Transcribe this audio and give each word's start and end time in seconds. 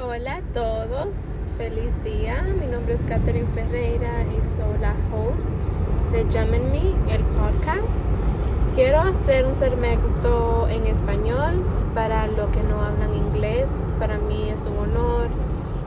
Hola 0.00 0.36
a 0.36 0.40
todos, 0.54 1.52
feliz 1.58 2.02
día. 2.02 2.42
Mi 2.58 2.66
nombre 2.66 2.94
es 2.94 3.04
Catherine 3.04 3.46
Ferreira 3.48 4.24
y 4.24 4.42
soy 4.42 4.78
la 4.80 4.94
host 5.12 5.50
de 6.12 6.24
Me, 6.46 7.14
el 7.14 7.22
podcast. 7.24 7.98
Quiero 8.74 9.00
hacer 9.00 9.44
un 9.44 9.54
segmento 9.54 10.66
en 10.70 10.86
español 10.86 11.62
para 11.94 12.26
los 12.26 12.48
que 12.48 12.62
no 12.62 12.80
hablan 12.80 13.12
inglés. 13.12 13.92
Para 13.98 14.16
mí 14.16 14.48
es 14.48 14.64
un 14.64 14.78
honor 14.78 15.28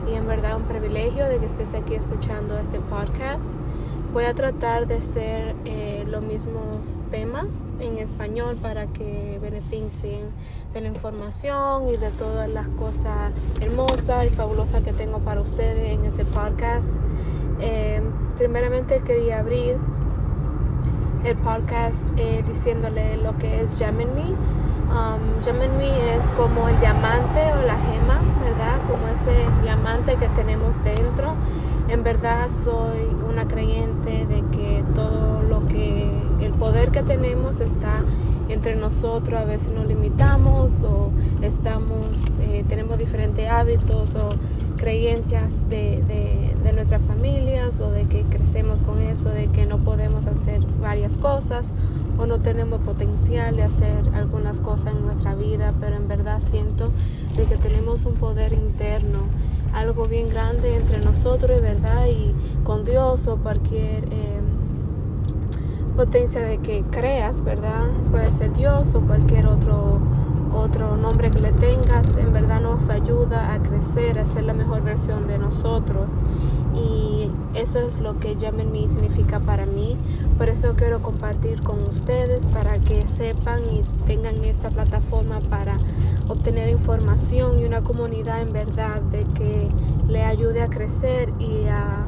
y 0.08 0.14
en 0.14 0.26
verdad 0.28 0.56
un 0.56 0.64
privilegio 0.64 1.26
de 1.26 1.40
que 1.40 1.46
estés 1.46 1.74
aquí 1.74 1.94
escuchando 1.94 2.56
este 2.58 2.78
podcast. 2.78 3.54
Voy 4.12 4.24
a 4.24 4.34
tratar 4.34 4.86
de 4.86 4.98
hacer 4.98 5.56
eh, 5.64 5.85
los 6.08 6.22
mismos 6.22 7.06
temas 7.10 7.64
en 7.80 7.98
español 7.98 8.56
para 8.60 8.86
que 8.86 9.38
beneficien 9.40 10.26
de 10.72 10.80
la 10.80 10.88
información 10.88 11.88
y 11.88 11.96
de 11.96 12.10
todas 12.10 12.48
las 12.48 12.68
cosas 12.68 13.32
hermosas 13.60 14.26
y 14.26 14.28
fabulosas 14.28 14.82
que 14.82 14.92
tengo 14.92 15.20
para 15.20 15.40
ustedes 15.40 15.92
en 15.92 16.04
este 16.04 16.24
podcast. 16.24 16.98
Eh, 17.60 18.00
primeramente 18.36 19.00
quería 19.00 19.40
abrir 19.40 19.76
el 21.24 21.36
podcast 21.36 22.10
eh, 22.18 22.44
diciéndole 22.46 23.16
lo 23.16 23.36
que 23.38 23.60
es 23.60 23.78
Me. 23.80 24.04
Um, 24.04 25.58
Me 25.78 26.14
es 26.14 26.30
como 26.32 26.68
el 26.68 26.78
diamante 26.80 27.40
o 27.52 27.62
la 27.62 27.76
gema, 27.76 28.20
¿verdad? 28.40 28.80
Como 28.88 29.08
ese 29.08 29.32
diamante 29.62 30.16
que 30.16 30.28
tenemos 30.28 30.82
dentro 30.84 31.34
en 31.88 32.02
verdad 32.02 32.50
soy 32.50 33.06
una 33.28 33.46
creyente 33.46 34.26
de 34.26 34.42
que 34.50 34.84
todo 34.94 35.25
el 36.40 36.52
poder 36.52 36.90
que 36.90 37.02
tenemos 37.02 37.60
está 37.60 38.02
entre 38.48 38.76
nosotros, 38.76 39.40
a 39.40 39.44
veces 39.44 39.72
nos 39.72 39.86
limitamos 39.86 40.84
o 40.84 41.10
estamos, 41.42 42.24
eh, 42.40 42.64
tenemos 42.68 42.96
diferentes 42.98 43.48
hábitos 43.48 44.14
o 44.14 44.30
creencias 44.76 45.68
de, 45.68 46.02
de, 46.06 46.54
de, 46.62 46.72
nuestras 46.72 47.02
familias 47.02 47.80
o 47.80 47.90
de 47.90 48.04
que 48.04 48.22
crecemos 48.22 48.82
con 48.82 49.00
eso, 49.00 49.30
de 49.30 49.48
que 49.48 49.66
no 49.66 49.78
podemos 49.78 50.26
hacer 50.26 50.60
varias 50.80 51.18
cosas 51.18 51.72
o 52.18 52.26
no 52.26 52.38
tenemos 52.38 52.80
potencial 52.80 53.56
de 53.56 53.64
hacer 53.64 54.10
algunas 54.14 54.60
cosas 54.60 54.94
en 54.94 55.04
nuestra 55.04 55.34
vida, 55.34 55.74
pero 55.80 55.96
en 55.96 56.06
verdad 56.06 56.40
siento 56.40 56.92
de 57.36 57.46
que 57.46 57.56
tenemos 57.56 58.04
un 58.04 58.14
poder 58.14 58.52
interno 58.52 59.20
algo 59.76 60.06
bien 60.06 60.30
grande 60.30 60.76
entre 60.76 60.98
nosotros, 60.98 61.60
¿verdad? 61.60 62.06
Y 62.06 62.34
con 62.64 62.84
Dios 62.84 63.26
o 63.26 63.36
cualquier 63.36 64.04
eh, 64.04 64.35
potencia 65.96 66.42
de 66.42 66.58
que 66.58 66.84
creas, 66.90 67.42
¿verdad? 67.42 67.88
Puede 68.10 68.30
ser 68.30 68.52
Dios 68.52 68.94
o 68.94 69.00
cualquier 69.00 69.46
otro, 69.46 69.98
otro 70.52 70.96
nombre 70.96 71.30
que 71.30 71.40
le 71.40 71.52
tengas, 71.52 72.16
en 72.18 72.34
verdad 72.34 72.60
nos 72.60 72.90
ayuda 72.90 73.54
a 73.54 73.62
crecer, 73.62 74.18
a 74.18 74.26
ser 74.26 74.44
la 74.44 74.52
mejor 74.52 74.82
versión 74.82 75.26
de 75.26 75.38
nosotros. 75.38 76.22
Y 76.74 77.30
eso 77.54 77.78
es 77.78 78.00
lo 78.00 78.18
que 78.18 78.36
Llamen 78.36 78.70
Me 78.70 78.86
significa 78.86 79.40
para 79.40 79.64
mí. 79.64 79.96
Por 80.36 80.50
eso 80.50 80.74
quiero 80.76 81.00
compartir 81.00 81.62
con 81.62 81.82
ustedes 81.84 82.46
para 82.48 82.78
que 82.78 83.06
sepan 83.06 83.62
y 83.64 83.82
tengan 84.06 84.44
esta 84.44 84.68
plataforma 84.68 85.40
para 85.40 85.78
obtener 86.28 86.68
información 86.68 87.58
y 87.60 87.64
una 87.64 87.82
comunidad 87.82 88.42
en 88.42 88.52
verdad 88.52 89.00
de 89.00 89.24
que 89.24 89.70
le 90.08 90.24
ayude 90.24 90.60
a 90.60 90.68
crecer 90.68 91.32
y 91.38 91.66
a 91.68 92.06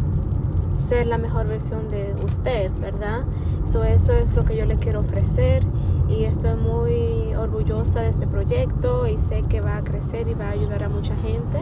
ser 0.78 1.06
la 1.06 1.18
mejor 1.18 1.46
versión 1.46 1.90
de 1.90 2.14
usted, 2.24 2.70
¿verdad? 2.80 3.24
So, 3.64 3.84
eso 3.84 4.12
es 4.12 4.34
lo 4.34 4.44
que 4.44 4.56
yo 4.56 4.64
le 4.64 4.76
quiero 4.76 5.00
ofrecer 5.00 5.66
y 6.08 6.24
estoy 6.24 6.54
muy 6.56 7.34
orgullosa 7.34 8.00
de 8.00 8.08
este 8.08 8.26
proyecto 8.26 9.06
y 9.06 9.18
sé 9.18 9.42
que 9.42 9.60
va 9.60 9.76
a 9.76 9.84
crecer 9.84 10.26
y 10.28 10.34
va 10.34 10.46
a 10.46 10.50
ayudar 10.50 10.84
a 10.84 10.88
mucha 10.88 11.14
gente. 11.16 11.60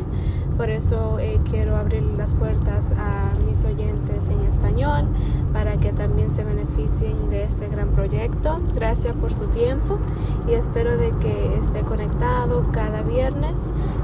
Por 0.56 0.70
eso 0.70 1.18
eh, 1.18 1.40
quiero 1.50 1.76
abrir 1.76 2.02
las 2.02 2.34
puertas 2.34 2.92
a 2.96 3.32
mis 3.46 3.64
oyentes 3.64 4.28
en 4.28 4.40
español 4.40 5.06
para 5.52 5.76
que 5.78 5.92
también 5.92 6.30
se 6.30 6.44
beneficien 6.44 7.28
de 7.28 7.42
este 7.42 7.68
gran 7.68 7.88
proyecto. 7.88 8.60
Gracias 8.74 9.16
por 9.16 9.34
su 9.34 9.46
tiempo 9.48 9.98
y 10.46 10.52
espero 10.52 10.96
de 10.96 11.10
que 11.18 11.56
esté 11.56 11.80
conectado 11.80 12.66
cada 12.72 13.02
viernes 13.02 13.54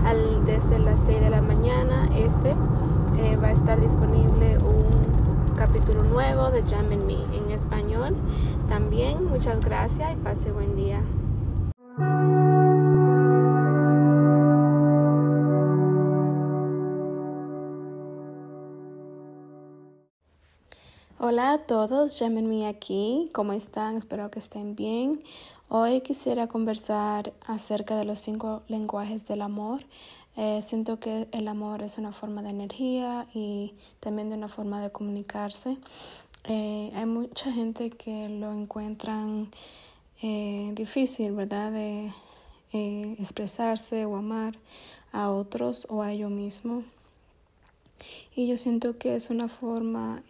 al, 0.04 0.44
desde 0.44 0.78
las 0.78 1.00
6 1.04 1.20
de 1.20 1.31
la 1.31 1.41
mañana. 1.41 2.08
Este 2.16 2.54
eh, 3.19 3.37
va 3.37 3.48
a 3.48 3.53
estar 3.53 3.81
disponible 3.81 4.51
capítulo 5.72 6.03
nuevo 6.03 6.50
de 6.50 6.62
Jam 6.65 6.93
and 6.93 7.05
Me 7.05 7.16
en 7.34 7.50
español. 7.50 8.15
También 8.69 9.25
muchas 9.25 9.59
gracias 9.60 10.12
y 10.12 10.16
pase 10.16 10.53
buen 10.53 10.77
día. 10.77 11.00
Hola 21.32 21.54
a 21.54 21.59
todos, 21.65 22.19
llámenme 22.19 22.66
aquí. 22.66 23.31
¿Cómo 23.32 23.54
están? 23.54 23.97
Espero 23.97 24.31
que 24.31 24.38
estén 24.38 24.76
bien. 24.76 25.22
Hoy 25.70 26.03
quisiera 26.03 26.47
conversar 26.47 27.32
acerca 27.47 27.97
de 27.97 28.04
los 28.04 28.20
cinco 28.20 28.62
lenguajes 28.69 29.26
del 29.26 29.41
amor. 29.41 29.81
Eh, 30.37 30.60
siento 30.60 31.00
que 31.00 31.28
el 31.32 31.48
amor 31.48 31.81
es 31.81 31.97
una 31.97 32.12
forma 32.12 32.43
de 32.43 32.50
energía 32.50 33.26
y 33.32 33.72
también 33.98 34.28
de 34.28 34.37
una 34.37 34.48
forma 34.48 34.82
de 34.82 34.93
comunicarse. 34.93 35.78
Eh, 36.44 36.93
hay 36.94 37.06
mucha 37.06 37.50
gente 37.50 37.88
que 37.88 38.28
lo 38.28 38.53
encuentran 38.53 39.50
eh, 40.20 40.70
difícil, 40.75 41.32
¿verdad? 41.32 41.72
De 41.72 42.12
expresarse 43.19 44.04
o 44.04 44.16
amar 44.16 44.59
a 45.12 45.31
otros 45.31 45.87
o 45.88 46.03
a 46.03 46.12
ellos 46.12 46.31
mismo. 46.31 46.84
Y 48.37 48.49
yo 48.49 48.59
siento 48.59 48.99
que 48.99 49.16
es 49.16 49.31
una 49.31 49.49
forma 49.49 50.22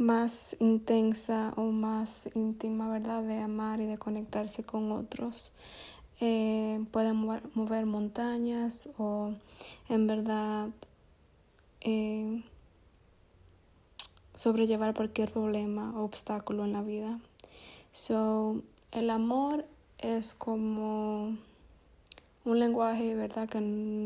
más 0.00 0.56
intensa 0.60 1.52
o 1.56 1.64
más 1.72 2.30
íntima, 2.34 2.88
¿verdad? 2.88 3.22
De 3.22 3.38
amar 3.38 3.80
y 3.80 3.86
de 3.86 3.98
conectarse 3.98 4.64
con 4.64 4.90
otros. 4.92 5.52
Eh, 6.20 6.82
pueden 6.90 7.16
mover, 7.16 7.86
montañas 7.86 8.88
o 8.98 9.34
en 9.88 10.06
verdad 10.06 10.68
eh, 11.82 12.42
sobrellevar 14.34 14.94
cualquier 14.94 15.32
problema 15.32 15.92
o 15.94 16.04
obstáculo 16.04 16.64
en 16.64 16.72
la 16.72 16.82
vida. 16.82 17.20
So, 17.92 18.62
el 18.92 19.10
amor 19.10 19.66
es 19.98 20.32
como 20.32 21.36
un 22.46 22.58
lenguaje, 22.58 23.14
¿verdad? 23.14 23.50
Que 23.50 23.58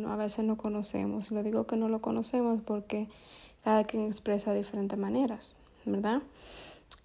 a 0.09 0.17
veces 0.17 0.45
no 0.45 0.57
conocemos. 0.57 1.31
Lo 1.31 1.45
digo 1.45 1.69
que 1.69 1.77
no 1.77 1.89
lo 1.89 2.01
conocemos 2.01 2.61
porque 2.67 3.07
cada 3.63 3.85
quien 3.85 4.07
expresa 4.07 4.53
de 4.53 4.59
diferentes 4.59 4.99
maneras. 4.99 5.57
¿Verdad? 5.87 6.23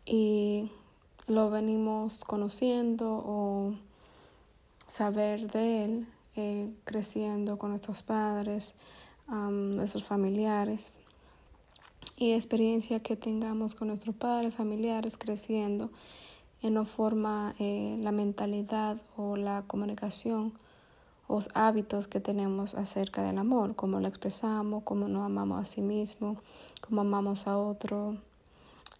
Y 0.05 0.71
lo 1.27 1.49
venimos 1.49 2.23
conociendo 2.23 3.23
o 3.25 3.75
saber 4.87 5.51
de 5.51 5.83
él 5.83 6.07
eh, 6.35 6.71
creciendo 6.85 7.57
con 7.57 7.69
nuestros 7.71 8.03
padres, 8.03 8.75
nuestros 9.27 10.03
familiares 10.03 10.91
y 12.17 12.33
experiencia 12.33 12.99
que 13.01 13.15
tengamos 13.15 13.75
con 13.75 13.89
nuestros 13.89 14.15
padres, 14.15 14.53
familiares 14.53 15.17
creciendo 15.17 15.91
en 16.61 16.73
no 16.73 16.85
forma 16.85 17.53
eh, 17.59 17.97
la 18.01 18.11
mentalidad 18.11 18.97
o 19.15 19.37
la 19.37 19.63
comunicación 19.67 20.53
o 21.27 21.41
hábitos 21.53 22.07
que 22.07 22.19
tenemos 22.19 22.73
acerca 22.73 23.23
del 23.23 23.37
amor, 23.37 23.75
cómo 23.75 23.99
lo 23.99 24.07
expresamos, 24.07 24.83
cómo 24.83 25.07
nos 25.07 25.23
amamos 25.23 25.61
a 25.61 25.65
sí 25.65 25.81
mismos, 25.81 26.39
cómo 26.81 27.01
amamos 27.01 27.47
a 27.47 27.57
otro, 27.57 28.17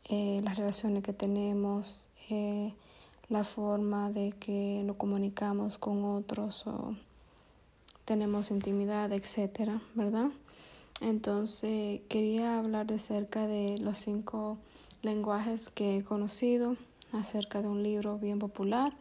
eh, 0.10 0.42
las 0.44 0.58
relaciones 0.58 1.04
que 1.04 1.14
tenemos, 1.14 2.10
eh, 2.30 2.74
la 3.30 3.44
forma 3.44 4.12
de 4.12 4.32
que 4.32 4.82
nos 4.84 4.96
comunicamos 4.96 5.78
con 5.78 6.04
otros 6.04 6.66
o 6.68 6.96
tenemos 8.06 8.52
intimidad, 8.52 9.12
etcétera, 9.12 9.82
¿verdad? 9.94 10.30
Entonces 11.02 12.02
quería 12.10 12.58
hablar 12.58 12.88
de 12.88 13.00
cerca 13.00 13.48
de 13.48 13.78
los 13.78 14.00
cinco 14.00 14.58
lenguajes 15.04 15.70
que 15.70 15.98
he 15.98 16.04
conocido 16.04 16.76
acerca 17.14 17.62
de 17.62 17.68
un 17.68 17.84
libro 17.84 18.18
bien 18.18 18.40
popular. 18.40 18.94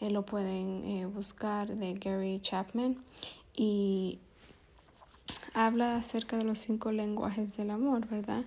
Eh, 0.00 0.10
lo 0.10 0.26
pueden 0.26 1.12
buscar 1.14 1.68
de 1.68 1.94
Gary 1.94 2.40
Chapman 2.42 2.96
y 3.54 4.18
habla 5.54 5.96
acerca 5.96 6.36
de 6.36 6.44
los 6.44 6.58
cinco 6.58 6.92
lenguajes 6.92 7.56
del 7.56 7.70
amor, 7.70 8.06
¿verdad? 8.08 8.44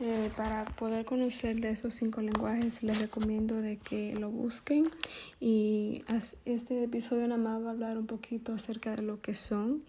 Eh, 0.00 0.30
para 0.36 0.64
poder 0.64 1.04
conocer 1.04 1.60
de 1.60 1.70
esos 1.70 1.92
cinco 1.92 2.22
lenguajes 2.22 2.84
les 2.84 3.00
recomiendo 3.00 3.60
de 3.60 3.78
que 3.78 4.14
lo 4.14 4.30
busquen. 4.30 4.88
Y 5.40 6.04
este 6.44 6.84
episodio 6.84 7.26
nada 7.26 7.40
más 7.40 7.60
va 7.64 7.68
a 7.68 7.72
hablar 7.72 7.98
un 7.98 8.06
poquito 8.06 8.52
acerca 8.52 8.94
de 8.94 9.02
lo 9.02 9.20
que 9.20 9.34
son 9.34 9.82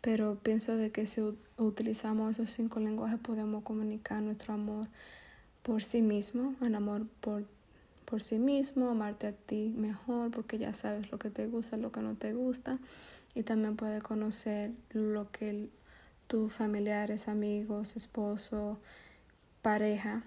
pero 0.00 0.36
pienso 0.36 0.76
de 0.76 0.92
que 0.92 1.08
si 1.08 1.20
utilizamos 1.56 2.38
esos 2.38 2.52
cinco 2.52 2.78
lenguajes 2.78 3.18
podemos 3.18 3.64
comunicar 3.64 4.22
nuestro 4.22 4.54
amor 4.54 4.86
por 5.64 5.82
sí 5.82 6.00
mismo 6.00 6.54
el 6.60 6.76
amor 6.76 7.06
por 7.20 7.44
por 8.04 8.22
sí 8.22 8.38
mismo 8.38 8.88
amarte 8.88 9.26
a 9.26 9.32
ti 9.32 9.74
mejor 9.76 10.30
porque 10.30 10.58
ya 10.58 10.72
sabes 10.74 11.10
lo 11.10 11.18
que 11.18 11.30
te 11.30 11.48
gusta 11.48 11.76
lo 11.76 11.90
que 11.90 12.02
no 12.02 12.14
te 12.14 12.34
gusta. 12.34 12.78
Y 13.34 13.42
también 13.42 13.76
puede 13.76 14.00
conocer 14.00 14.70
lo 14.92 15.30
que 15.30 15.68
tus 16.26 16.52
familiares, 16.52 17.28
amigos, 17.28 17.96
esposo, 17.96 18.78
pareja, 19.66 20.22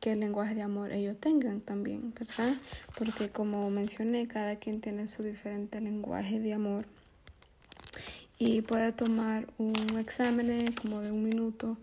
qué 0.00 0.16
lenguaje 0.16 0.54
de 0.54 0.62
amor 0.62 0.90
ellos 0.90 1.18
tengan 1.20 1.60
también, 1.60 2.14
¿verdad? 2.18 2.54
Porque 2.96 3.28
como 3.28 3.68
mencioné, 3.68 4.26
cada 4.26 4.56
quien 4.56 4.80
tiene 4.80 5.06
su 5.06 5.22
diferente 5.22 5.82
lenguaje 5.82 6.40
de 6.40 6.54
amor 6.54 6.86
y 8.38 8.62
puede 8.62 8.92
tomar 8.92 9.46
un 9.58 9.74
examen 9.98 10.72
como 10.72 11.02
de 11.02 11.12
un 11.12 11.22
minuto, 11.22 11.76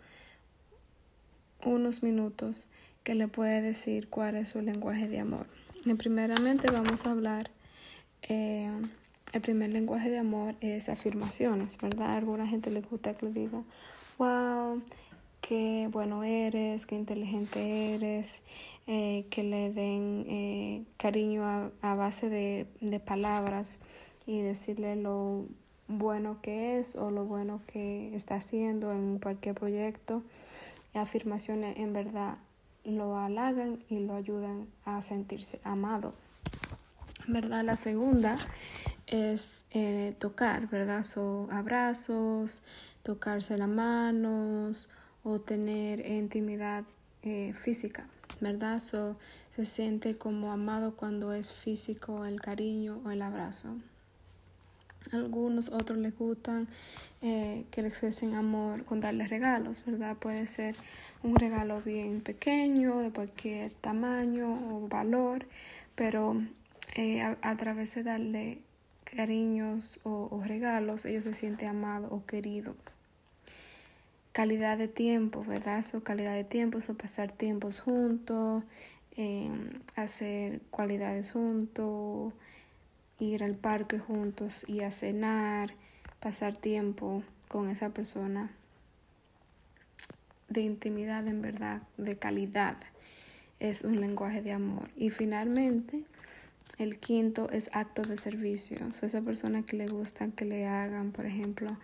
unos 1.64 2.02
minutos, 2.02 2.68
que 3.04 3.14
le 3.14 3.28
puede 3.28 3.62
decir 3.62 4.10
cuál 4.10 4.36
es 4.36 4.50
su 4.50 4.62
lenguaje 4.62 5.08
de 5.08 5.20
amor. 5.20 5.46
Y 5.86 5.94
primeramente 5.94 6.72
vamos 6.72 7.06
a 7.06 7.12
hablar, 7.12 7.52
eh, 8.24 8.72
el 9.34 9.42
primer 9.42 9.72
lenguaje 9.72 10.10
de 10.10 10.18
amor 10.18 10.56
es 10.62 10.90
afirmaciones, 10.90 11.78
¿verdad? 11.78 12.08
A 12.08 12.18
alguna 12.18 12.48
gente 12.48 12.72
le 12.72 12.82
gusta 12.82 13.14
que 13.14 13.28
le 13.28 13.34
diga, 13.34 13.62
wow, 14.18 14.82
qué 15.48 15.88
bueno 15.90 16.24
eres, 16.26 16.86
qué 16.86 16.96
inteligente 16.96 17.96
eres, 17.96 18.42
eh, 18.86 19.28
que 19.30 19.44
le 19.44 19.72
den 19.72 20.26
eh, 20.28 20.84
cariño 20.98 21.72
a, 21.82 21.96
base 21.96 22.30
de, 22.30 23.00
palabras 23.00 23.80
y 24.26 24.42
decirle 24.42 24.98
lo 24.98 25.46
bueno 25.88 26.42
que 26.42 26.80
es 26.80 26.98
o 26.98 27.12
lo 27.12 27.24
bueno 27.24 27.62
que 27.66 28.14
está 28.14 28.36
haciendo 28.36 28.92
en 28.92 29.20
cualquier 29.20 29.56
proyecto. 29.56 30.22
Afirmaciones 30.94 31.78
en 31.78 31.94
verdad 31.94 32.38
lo 32.84 33.18
halagan 33.18 33.82
y 33.88 34.00
lo 34.00 34.16
ayudan 34.16 34.68
a 34.84 35.02
sentirse 35.02 35.62
amado. 35.64 36.14
¿Verdad? 37.26 37.64
La 37.64 37.78
segunda 37.78 38.38
es 39.06 39.66
eh, 39.72 40.14
tocar, 40.20 40.68
¿verdad? 40.68 41.04
So, 41.04 41.48
abrazos, 41.52 42.64
tocarse 43.04 43.58
las 43.58 43.70
manos 43.70 44.90
o 45.28 45.42
tener 45.42 46.10
intimidad 46.10 46.86
eh, 47.22 47.52
física, 47.54 48.08
¿verdad? 48.40 48.80
So, 48.80 49.18
se 49.54 49.66
siente 49.66 50.18
como 50.18 50.54
amado 50.54 50.96
cuando 50.96 51.34
es 51.34 51.54
físico 51.54 52.24
el 52.24 52.40
cariño 52.40 53.02
o 53.04 53.12
el 53.12 53.22
abrazo. 53.22 53.76
Algunos 55.12 55.70
otros 55.70 55.98
les 55.98 56.18
gustan 56.18 56.70
eh, 57.22 57.66
que 57.72 57.82
le 57.82 57.90
expresen 57.90 58.36
amor 58.36 58.86
con 58.86 59.02
darles 59.02 59.30
regalos, 59.30 59.84
¿verdad? 59.86 60.16
Puede 60.16 60.48
ser 60.48 60.76
un 61.24 61.36
regalo 61.36 61.82
bien 61.82 62.22
pequeño, 62.22 63.00
de 63.00 63.12
cualquier 63.12 63.72
tamaño 63.74 64.54
o 64.54 64.88
valor, 64.88 65.46
pero 65.96 66.42
eh, 66.96 67.22
a, 67.22 67.58
través 67.58 67.96
de 67.96 68.04
darle 68.04 68.60
cariños 69.04 70.00
o, 70.04 70.42
regalos, 70.46 71.06
ellos 71.06 71.24
se 71.24 71.34
sienten 71.34 71.70
amados 71.70 72.12
o 72.14 72.26
queridos 72.26 72.76
calidad 74.38 74.78
de 74.78 74.88
tiempo, 74.88 75.44
¿verdad? 75.44 75.84
Su 75.84 76.04
calidad 76.04 76.36
de 76.36 76.44
tiempo, 76.44 76.80
su 76.80 76.96
pasar 76.96 77.32
tiempos 77.32 77.80
juntos, 77.80 78.64
em, 79.16 79.82
hacer 79.96 80.62
cualidades 80.70 81.32
juntos, 81.32 82.34
ir 83.18 83.44
al 83.44 83.56
parque 83.56 83.98
juntos 83.98 84.70
y 84.70 84.82
a 84.82 84.92
cenar, 84.92 85.72
pasar 86.20 86.56
tiempo 86.56 87.24
con 87.48 87.72
esa 87.72 87.90
persona 87.90 88.52
de 90.50 90.62
intimidad 90.62 91.28
en 91.28 91.42
verdad, 91.42 91.82
de 91.98 92.20
calidad, 92.20 92.78
es 93.60 93.82
un 93.82 94.00
lenguaje 94.00 94.44
de 94.44 94.52
amor. 94.52 94.92
Y 94.96 95.10
finalmente, 95.10 96.04
el 96.78 97.00
quinto 97.00 97.50
es 97.50 97.72
actos 97.74 98.08
de 98.08 98.18
servicio. 98.18 98.94
So, 98.94 99.08
esa 99.08 99.24
persona 99.24 99.64
que 99.64 99.78
le 99.78 99.88
gusta 99.88 100.30
que 100.30 100.46
le 100.46 100.68
hagan, 100.68 101.12
por 101.12 101.26
ejemplo, 101.26 101.76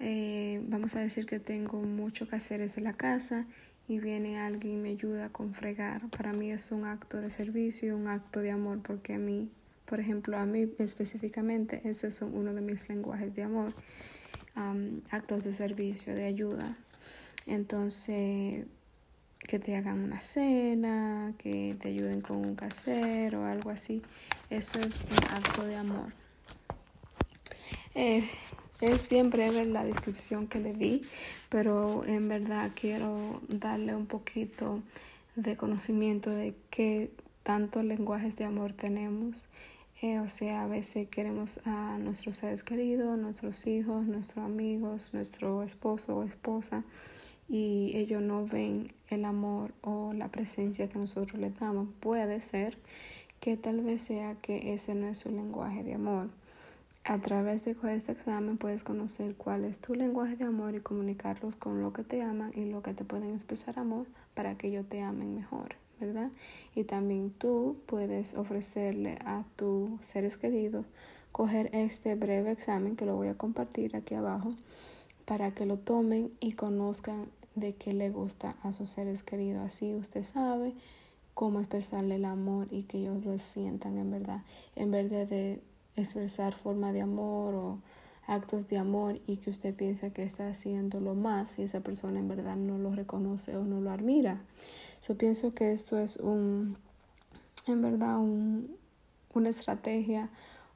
eh, 0.00 0.62
vamos 0.68 0.94
a 0.94 1.00
decir 1.00 1.26
que 1.26 1.40
tengo 1.40 1.80
mucho 1.80 2.28
que 2.28 2.36
hacer 2.36 2.60
en 2.60 2.84
la 2.84 2.92
casa 2.92 3.46
y 3.88 3.98
viene 3.98 4.38
alguien 4.38 4.74
y 4.74 4.76
me 4.76 4.88
ayuda 4.90 5.30
con 5.30 5.54
fregar. 5.54 6.08
Para 6.10 6.32
mí 6.32 6.50
es 6.50 6.70
un 6.70 6.84
acto 6.84 7.20
de 7.20 7.30
servicio, 7.30 7.96
un 7.96 8.06
acto 8.06 8.40
de 8.40 8.50
amor, 8.50 8.80
porque 8.82 9.14
a 9.14 9.18
mí, 9.18 9.50
por 9.86 9.98
ejemplo, 9.98 10.36
a 10.36 10.46
mí 10.46 10.70
específicamente, 10.78 11.80
ese 11.84 12.08
es 12.08 12.22
uno 12.22 12.52
de 12.54 12.60
mis 12.60 12.88
lenguajes 12.88 13.34
de 13.34 13.42
amor. 13.42 13.72
actos 15.10 15.44
de 15.44 15.52
servicio, 15.52 16.14
de 16.14 16.26
ayuda. 16.26 16.76
Entonces, 17.46 18.66
que 19.46 19.58
te 19.58 19.76
hagan 19.76 20.00
una 20.00 20.20
cena, 20.20 21.32
que 21.38 21.76
te 21.80 21.88
ayuden 21.88 22.20
con 22.20 22.44
un 22.44 22.54
casero 22.54 23.42
o 23.42 23.44
algo 23.46 23.70
así, 23.70 24.02
eso 24.50 24.78
es 24.80 25.04
un 25.10 25.24
acto 25.30 25.64
de 25.64 25.76
amor. 25.76 26.12
Eh, 27.94 28.28
es 28.80 29.08
bien 29.08 29.30
breve 29.30 29.64
la 29.64 29.84
descripción 29.84 30.46
que 30.46 30.60
le 30.60 30.72
di, 30.72 31.02
pero 31.48 32.04
en 32.04 32.28
verdad 32.28 32.70
quiero 32.74 33.40
darle 33.48 33.94
un 33.94 34.06
poquito 34.06 34.82
de 35.34 35.56
conocimiento 35.56 36.30
de 36.30 36.54
qué 36.70 37.10
tantos 37.42 37.84
lenguajes 37.84 38.36
de 38.36 38.44
amor 38.44 38.72
tenemos. 38.72 39.48
Eh, 40.00 40.20
o 40.20 40.30
sea, 40.30 40.62
a 40.62 40.66
veces 40.68 41.08
queremos 41.08 41.66
a 41.66 41.98
nuestros 41.98 42.36
seres 42.36 42.62
queridos, 42.62 43.18
nuestros 43.18 43.66
hijos, 43.66 44.06
nuestros 44.06 44.44
amigos, 44.44 45.12
nuestro 45.12 45.64
esposo 45.64 46.18
o 46.18 46.24
esposa, 46.24 46.84
y 47.48 47.92
ellos 47.96 48.22
no 48.22 48.46
ven 48.46 48.92
el 49.08 49.24
amor 49.24 49.72
o 49.82 50.12
la 50.12 50.28
presencia 50.28 50.88
que 50.88 50.98
nosotros 50.98 51.40
les 51.40 51.58
damos. 51.58 51.88
Puede 51.98 52.40
ser 52.40 52.78
que 53.40 53.56
tal 53.56 53.80
vez 53.80 54.02
sea 54.02 54.36
que 54.36 54.72
ese 54.74 54.94
no 54.94 55.08
es 55.08 55.18
su 55.18 55.30
lenguaje 55.30 55.82
de 55.82 55.94
amor. 55.94 56.28
A 57.10 57.18
través 57.20 57.64
de 57.64 57.74
este 57.94 58.12
examen 58.12 58.58
puedes 58.58 58.84
conocer 58.84 59.34
cuál 59.34 59.64
es 59.64 59.78
tu 59.78 59.94
lenguaje 59.94 60.36
de 60.36 60.44
amor 60.44 60.74
y 60.74 60.80
comunicarlos 60.80 61.56
con 61.56 61.80
lo 61.80 61.94
que 61.94 62.04
te 62.04 62.20
aman 62.20 62.52
y 62.54 62.66
lo 62.66 62.82
que 62.82 62.92
te 62.92 63.02
pueden 63.02 63.32
expresar 63.32 63.78
amor 63.78 64.06
para 64.34 64.58
que 64.58 64.68
ellos 64.68 64.84
te 64.90 65.00
amen 65.00 65.34
mejor, 65.34 65.76
¿verdad? 65.98 66.30
Y 66.74 66.84
también 66.84 67.30
tú 67.30 67.78
puedes 67.86 68.34
ofrecerle 68.34 69.16
a 69.24 69.46
tus 69.56 69.88
seres 70.02 70.36
queridos 70.36 70.84
coger 71.32 71.70
este 71.72 72.14
breve 72.14 72.50
examen 72.50 72.94
que 72.94 73.06
lo 73.06 73.16
voy 73.16 73.28
a 73.28 73.38
compartir 73.38 73.96
aquí 73.96 74.14
abajo 74.14 74.54
para 75.24 75.52
que 75.52 75.64
lo 75.64 75.78
tomen 75.78 76.30
y 76.40 76.52
conozcan 76.52 77.30
de 77.54 77.74
qué 77.74 77.94
le 77.94 78.10
gusta 78.10 78.56
a 78.62 78.74
sus 78.74 78.90
seres 78.90 79.22
queridos. 79.22 79.66
Así 79.66 79.94
usted 79.94 80.24
sabe 80.24 80.74
cómo 81.32 81.60
expresarle 81.60 82.16
el 82.16 82.26
amor 82.26 82.68
y 82.70 82.82
que 82.82 82.98
ellos 82.98 83.24
lo 83.24 83.38
sientan 83.38 83.96
en 83.96 84.10
verdad, 84.10 84.42
en 84.76 84.90
vez 84.90 85.08
de 85.08 85.62
expresar 86.00 86.54
forma 86.54 86.92
de 86.92 87.02
amor 87.02 87.54
o 87.54 87.78
actos 88.26 88.68
de 88.68 88.78
amor 88.78 89.20
y 89.26 89.38
que 89.38 89.50
usted 89.50 89.74
piensa 89.74 90.10
que 90.10 90.22
está 90.22 90.48
haciendo 90.48 91.00
lo 91.00 91.14
más 91.14 91.58
y 91.58 91.62
esa 91.62 91.80
persona 91.80 92.20
en 92.20 92.28
verdad 92.28 92.56
no 92.56 92.78
lo 92.78 92.92
reconoce 92.92 93.56
o 93.56 93.64
no 93.64 93.80
lo 93.80 93.90
admira. 93.90 94.42
Yo 95.06 95.16
pienso 95.16 95.54
que 95.54 95.72
esto 95.72 95.98
es 95.98 96.18
un, 96.18 96.76
en 97.66 97.82
verdad, 97.82 98.18
un, 98.18 98.76
una 99.32 99.48
estrategia 99.48 100.28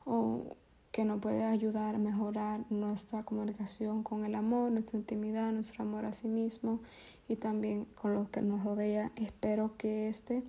o 0.06 0.56
que 0.92 1.04
nos 1.04 1.20
puede 1.20 1.44
ayudar 1.44 1.94
a 1.94 1.98
mejorar 1.98 2.64
nuestra 2.70 3.22
comunicación 3.22 4.02
con 4.02 4.24
el 4.24 4.34
amor, 4.34 4.70
nuestra 4.70 4.98
intimidad, 4.98 5.52
nuestro 5.52 5.84
amor 5.84 6.04
a 6.04 6.12
sí 6.12 6.28
mismo 6.28 6.80
y 7.28 7.36
también 7.36 7.86
con 7.94 8.14
lo 8.14 8.30
que 8.30 8.42
nos 8.42 8.62
rodea. 8.62 9.10
Espero 9.16 9.74
que 9.76 10.08
este 10.08 10.42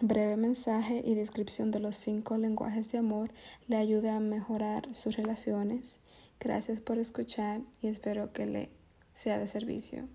breve 0.00 0.36
mensaje 0.36 1.02
y 1.04 1.14
descripción 1.14 1.70
de 1.70 1.80
los 1.80 1.96
cinco 1.96 2.36
lenguajes 2.36 2.92
de 2.92 2.98
amor 2.98 3.30
le 3.66 3.76
ayude 3.76 4.10
a 4.10 4.20
mejorar 4.20 4.94
sus 4.94 5.16
relaciones. 5.16 5.98
Gracias 6.40 6.80
por 6.80 6.98
escuchar 6.98 7.60
y 7.82 7.88
espero 7.88 8.32
que 8.32 8.46
le 8.46 8.70
sea 9.14 9.38
de 9.38 9.48
servicio. 9.48 10.08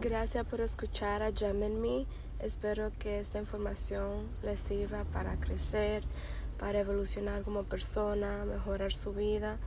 Gracias 0.00 0.46
por 0.46 0.60
escuchar 0.60 1.22
a 1.22 1.30
Me. 1.30 2.06
Espero 2.38 2.92
que 2.98 3.18
esta 3.18 3.38
información 3.38 4.28
les 4.42 4.60
sirva 4.60 5.04
para 5.04 5.36
crecer, 5.36 6.04
para 6.58 6.80
evolucionar 6.80 7.42
como 7.42 7.64
persona, 7.64 8.44
mejorar 8.44 8.92
su 8.92 9.12
vida 9.12 9.58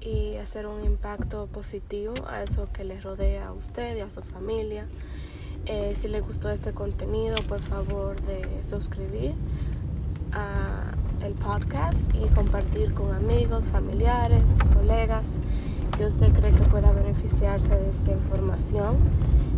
y 0.00 0.36
hacer 0.36 0.66
un 0.66 0.84
impacto 0.84 1.46
positivo 1.46 2.14
a 2.26 2.42
eso 2.42 2.68
que 2.72 2.84
les 2.84 3.02
rodea 3.02 3.48
a 3.48 3.52
usted 3.52 3.96
y 3.96 4.00
a 4.00 4.10
su 4.10 4.22
familia. 4.22 4.86
Eh, 5.66 5.94
si 5.94 6.08
les 6.08 6.26
gustó 6.26 6.48
este 6.48 6.72
contenido, 6.72 7.36
por 7.48 7.60
favor 7.60 8.20
de 8.22 8.62
suscribir 8.68 9.34
a 10.32 10.94
el 11.22 11.34
podcast 11.34 12.10
y 12.14 12.26
compartir 12.34 12.94
con 12.94 13.14
amigos, 13.14 13.66
familiares, 13.66 14.56
colegas 14.74 15.28
que 15.96 16.06
usted 16.06 16.32
cree 16.32 16.52
que 16.52 16.62
pueda 16.62 16.92
beneficiarse 16.92 17.76
de 17.76 17.90
esta 17.90 18.12
información. 18.12 18.96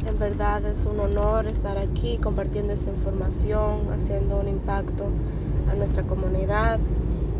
En 0.06 0.18
verdad 0.18 0.64
es 0.66 0.84
un 0.86 0.98
honor 0.98 1.46
estar 1.46 1.78
aquí 1.78 2.18
compartiendo 2.18 2.72
esta 2.72 2.90
información, 2.90 3.92
haciendo 3.92 4.40
un 4.40 4.48
impacto 4.48 5.06
a 5.72 5.74
nuestra 5.74 6.02
comunidad 6.02 6.78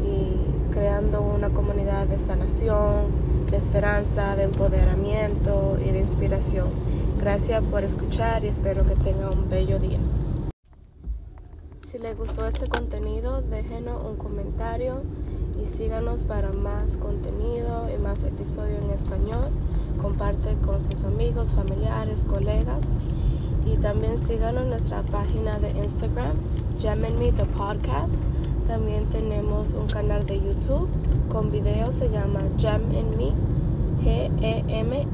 y 0.03 0.73
creando 0.73 1.21
una 1.21 1.51
comunidad 1.51 2.07
de 2.07 2.19
sanación, 2.19 3.07
de 3.51 3.57
esperanza, 3.59 4.35
de 4.37 4.45
empoderamiento 4.45 5.79
y 5.85 5.91
de 5.91 6.01
inspiración. 6.01 6.71
Gracias 7.19 7.63
por 7.63 7.85
escuchar 7.85 8.43
y 8.45 8.49
espero 8.49 8.85
que 8.87 8.97
tenga 8.97 9.31
un 9.31 9.49
bello 9.49 9.79
día. 9.79 10.01
Si 11.83 11.99
le 11.99 12.15
gustó 12.15 12.47
este 12.47 12.69
contenido, 12.69 13.43
déjenos 13.43 14.03
un 14.05 14.17
comentario 14.17 15.03
y 15.63 15.67
síganos 15.67 16.25
para 16.25 16.53
más 16.53 16.97
contenido 16.97 17.89
y 17.95 17.99
más 17.99 18.23
episodios 18.23 18.83
en 18.83 18.91
español. 18.91 19.51
Comparte 20.03 20.57
con 20.67 20.83
sus 20.83 21.05
amigos, 21.05 21.53
familiares, 21.53 22.25
colegas 22.25 22.89
y 23.65 23.77
también 23.77 24.19
síganos 24.19 24.65
en 24.65 24.71
nuestra 24.71 25.03
página 25.03 25.61
de 25.61 25.71
Instagram, 25.71 26.33
Geminme 26.81 27.31
the 27.31 27.45
Podcast. 27.45 28.17
También 28.67 29.07
tenemos 29.07 29.75
un 29.75 29.87
canal 29.87 30.27
de 30.27 30.41
YouTube 30.41 30.89
con 31.31 31.53
videos, 31.53 31.95
se 31.95 32.11
llama 32.11 32.41
Gem 32.59 32.83
in 32.93 33.17
Me, 33.17 33.33
G-E-M-I-N-M-E. 34.03 35.13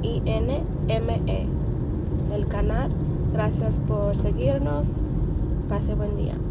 El 2.34 2.48
canal, 2.48 2.90
gracias 3.34 3.80
por 3.80 4.16
seguirnos. 4.16 4.96
Pase 5.68 5.94
buen 5.94 6.16
día. 6.16 6.47